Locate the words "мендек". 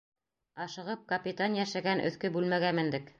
2.81-3.09